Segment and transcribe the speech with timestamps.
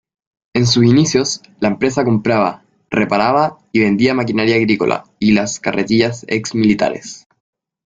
[0.55, 7.27] En sus inicios, la empresa compraba, reparaba y vendía maquinaria agrícola y carretillas ex-militares.